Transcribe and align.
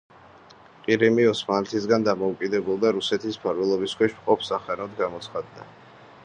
ყირიმი 0.85 1.27
ოსმალეთისაგან 1.31 2.07
დამოუკიდებელ 2.07 2.81
და 2.85 2.93
რუსეთის 2.97 3.39
მფარველობის 3.43 3.95
ქვეშ 4.01 4.17
მყოფ 4.23 4.49
სახანოდ 4.49 4.99
გამოცხადდა. 5.05 5.71